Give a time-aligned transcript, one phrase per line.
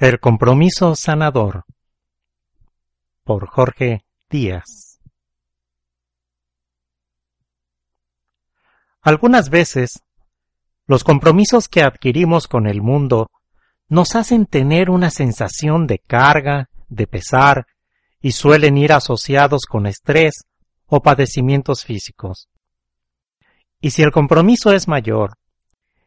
[0.00, 1.64] El compromiso sanador
[3.24, 5.00] por Jorge Díaz
[9.02, 10.04] Algunas veces,
[10.86, 13.28] los compromisos que adquirimos con el mundo
[13.88, 17.66] nos hacen tener una sensación de carga, de pesar,
[18.20, 20.44] y suelen ir asociados con estrés
[20.86, 22.48] o padecimientos físicos.
[23.80, 25.38] Y si el compromiso es mayor,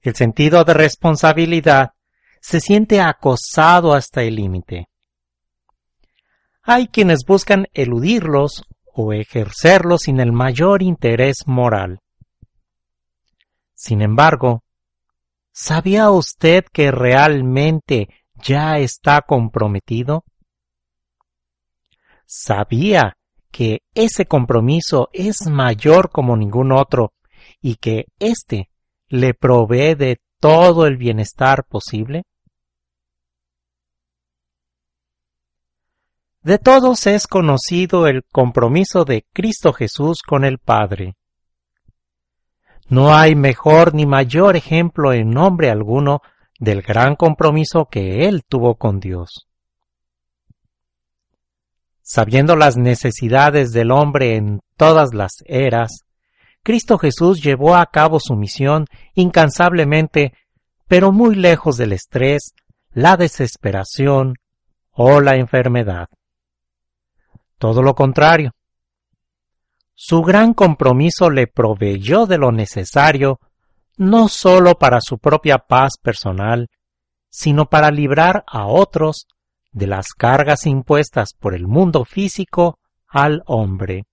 [0.00, 1.93] el sentido de responsabilidad
[2.44, 4.90] se siente acosado hasta el límite.
[6.62, 12.00] Hay quienes buscan eludirlos o ejercerlos sin el mayor interés moral.
[13.72, 14.62] Sin embargo,
[15.52, 20.24] ¿sabía usted que realmente ya está comprometido?
[22.26, 23.16] ¿Sabía
[23.50, 27.14] que ese compromiso es mayor como ningún otro
[27.62, 28.68] y que éste
[29.08, 32.24] le provee de todo el bienestar posible?
[36.44, 41.16] De todos es conocido el compromiso de Cristo Jesús con el Padre.
[42.86, 46.20] No hay mejor ni mayor ejemplo en nombre alguno
[46.60, 49.48] del gran compromiso que Él tuvo con Dios.
[52.02, 56.04] Sabiendo las necesidades del hombre en todas las eras,
[56.62, 58.84] Cristo Jesús llevó a cabo su misión
[59.14, 60.34] incansablemente,
[60.88, 62.52] pero muy lejos del estrés,
[62.92, 64.34] la desesperación
[64.90, 66.10] o la enfermedad.
[67.64, 68.50] Todo lo contrario.
[69.94, 73.40] Su gran compromiso le proveyó de lo necesario
[73.96, 76.68] no sólo para su propia paz personal,
[77.30, 79.26] sino para librar a otros
[79.72, 82.78] de las cargas impuestas por el mundo físico
[83.08, 84.04] al hombre.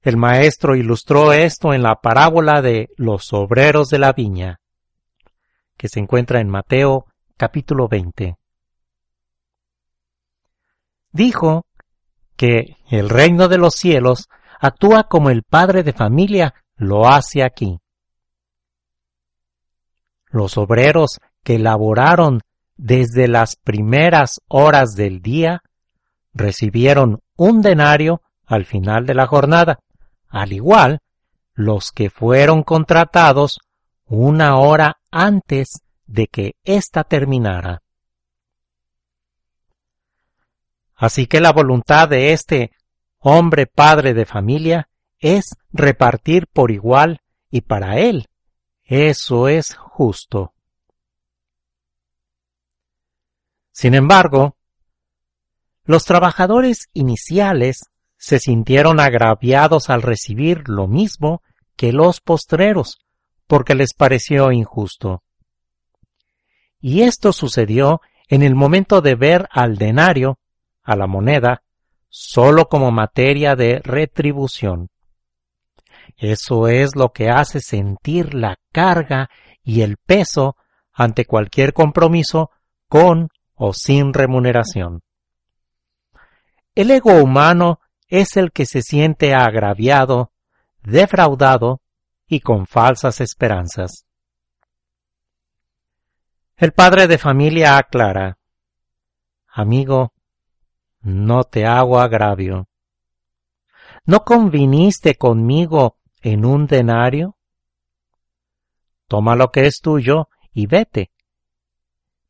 [0.00, 4.60] El maestro ilustró esto en la parábola de los obreros de la viña,
[5.76, 7.06] que se encuentra en Mateo
[7.36, 8.36] capítulo 20.
[11.14, 11.64] Dijo
[12.36, 14.28] que el reino de los cielos
[14.58, 17.78] actúa como el padre de familia lo hace aquí.
[20.26, 22.40] Los obreros que laboraron
[22.76, 25.62] desde las primeras horas del día
[26.32, 29.78] recibieron un denario al final de la jornada,
[30.28, 30.98] al igual
[31.54, 33.60] los que fueron contratados
[34.06, 37.83] una hora antes de que ésta terminara.
[40.96, 42.72] Así que la voluntad de este
[43.18, 44.88] hombre padre de familia
[45.18, 48.28] es repartir por igual y para él
[48.84, 50.52] eso es justo.
[53.72, 54.56] Sin embargo,
[55.84, 61.42] los trabajadores iniciales se sintieron agraviados al recibir lo mismo
[61.76, 62.98] que los postreros,
[63.46, 65.22] porque les pareció injusto.
[66.80, 70.38] Y esto sucedió en el momento de ver al denario,
[70.84, 71.62] a la moneda,
[72.08, 74.90] sólo como materia de retribución.
[76.16, 79.30] Eso es lo que hace sentir la carga
[79.62, 80.56] y el peso
[80.92, 82.50] ante cualquier compromiso
[82.88, 85.02] con o sin remuneración.
[86.74, 90.32] El ego humano es el que se siente agraviado,
[90.82, 91.80] defraudado
[92.28, 94.06] y con falsas esperanzas.
[96.56, 98.38] El padre de familia aclara,
[99.56, 100.13] Amigo,
[101.04, 102.68] no te hago agravio.
[104.04, 107.36] ¿No conviniste conmigo en un denario?
[109.06, 111.12] Toma lo que es tuyo y vete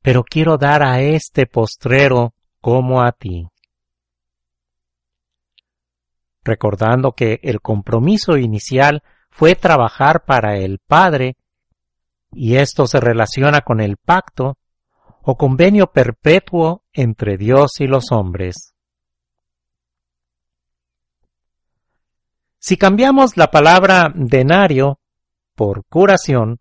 [0.05, 3.49] pero quiero dar a este postrero como a ti.
[6.45, 11.39] Recordando que el compromiso inicial fue trabajar para el Padre,
[12.31, 14.59] y esto se relaciona con el pacto
[15.25, 18.75] o convenio perpetuo entre Dios y los hombres.
[22.59, 24.99] Si cambiamos la palabra denario
[25.55, 26.61] por curación,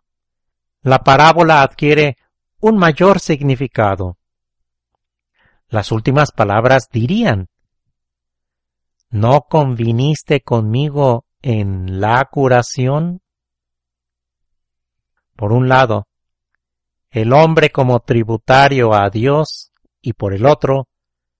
[0.82, 2.18] la parábola adquiere
[2.60, 4.18] un mayor significado.
[5.68, 7.48] Las últimas palabras dirían,
[9.10, 13.22] ¿no conviniste conmigo en la curación?
[15.36, 16.06] Por un lado,
[17.14, 19.70] el hombre como tributario a Dios
[20.02, 20.88] y por el otro,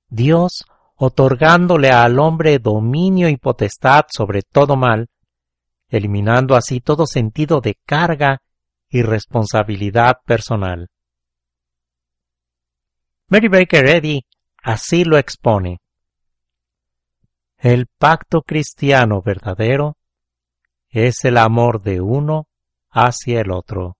[0.08, 5.08] Dios otorgándole al hombre dominio y potestad sobre todo mal,
[5.88, 8.40] eliminando así todo sentido de carga
[8.88, 10.90] y responsabilidad personal.
[13.26, 14.24] Mary Baker Eddy
[14.62, 15.80] así lo expone.
[17.58, 19.96] El pacto cristiano verdadero
[20.88, 22.46] es el amor de uno
[22.90, 23.96] hacia el otro.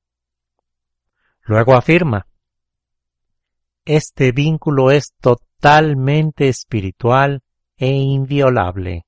[1.46, 2.26] Luego afirma,
[3.85, 7.43] este vínculo es totalmente espiritual
[7.76, 9.05] e inviolable.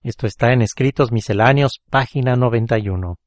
[0.00, 3.18] Esto está en Escritos Misceláneos, página 91.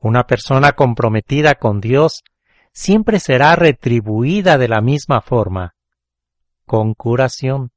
[0.00, 2.24] Una persona comprometida con Dios
[2.72, 5.76] siempre será retribuida de la misma forma,
[6.66, 7.70] con curación.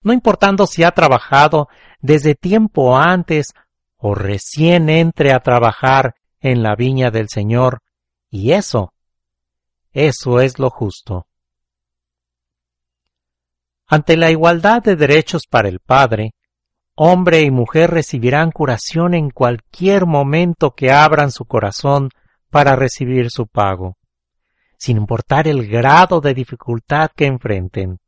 [0.00, 1.68] No importando si ha trabajado
[2.00, 3.52] desde tiempo antes
[3.98, 7.80] o recién entre a trabajar en la viña del Señor,
[8.30, 8.92] y eso,
[9.92, 11.26] eso es lo justo.
[13.86, 16.34] Ante la igualdad de derechos para el Padre,
[16.94, 22.10] hombre y mujer recibirán curación en cualquier momento que abran su corazón
[22.50, 23.96] para recibir su pago,
[24.78, 27.98] sin importar el grado de dificultad que enfrenten.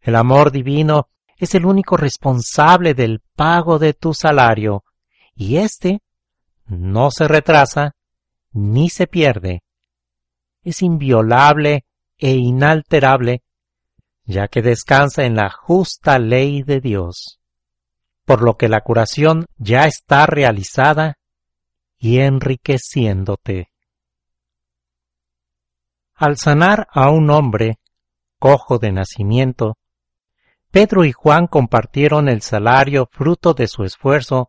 [0.00, 1.08] El amor divino
[1.42, 4.84] es el único responsable del pago de tu salario,
[5.34, 6.00] y éste
[6.66, 7.96] no se retrasa
[8.52, 9.64] ni se pierde.
[10.62, 11.84] Es inviolable
[12.16, 13.42] e inalterable
[14.24, 17.40] ya que descansa en la justa ley de Dios,
[18.24, 21.18] por lo que la curación ya está realizada
[21.98, 23.72] y enriqueciéndote.
[26.14, 27.80] Al sanar a un hombre
[28.38, 29.76] cojo de nacimiento,
[30.72, 34.48] Pedro y Juan compartieron el salario fruto de su esfuerzo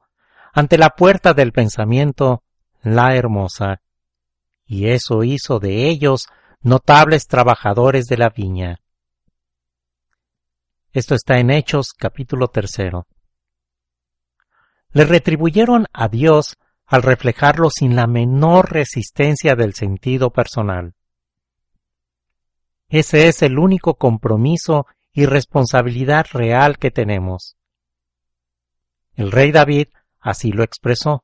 [0.53, 2.43] ante la puerta del pensamiento,
[2.81, 3.81] la hermosa,
[4.65, 6.27] y eso hizo de ellos
[6.61, 8.79] notables trabajadores de la viña.
[10.93, 13.05] Esto está en Hechos capítulo tercero.
[14.91, 16.55] Le retribuyeron a Dios
[16.85, 20.93] al reflejarlo sin la menor resistencia del sentido personal.
[22.87, 27.55] Ese es el único compromiso y responsabilidad real que tenemos.
[29.15, 29.87] El rey David
[30.19, 31.23] así lo expresó.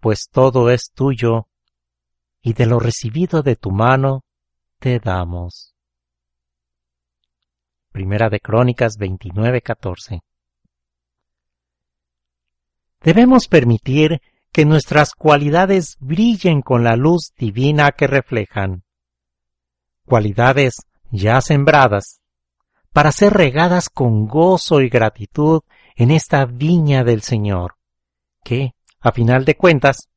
[0.00, 1.48] Pues todo es tuyo,
[2.42, 4.24] y de lo recibido de tu mano
[4.78, 5.74] te damos.
[7.90, 10.20] Primera de Crónicas 29:14.
[13.00, 14.20] Debemos permitir
[14.52, 18.84] que nuestras cualidades brillen con la luz divina que reflejan.
[20.04, 20.74] Cualidades
[21.10, 22.20] ya sembradas,
[22.92, 25.60] para ser regadas con gozo y gratitud
[25.96, 27.76] en esta viña del Señor,
[28.42, 30.08] que, a final de cuentas,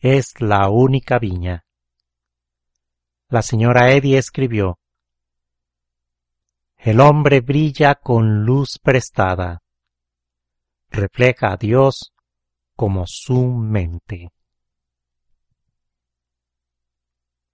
[0.00, 1.64] es la única viña.
[3.28, 4.78] La señora Eddy escribió,
[6.86, 9.60] el hombre brilla con luz prestada.
[10.88, 12.12] Refleja a Dios
[12.76, 14.30] como su mente.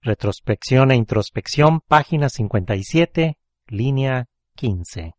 [0.05, 4.25] Retrospección e introspección, página 57, línea
[4.57, 5.13] 15.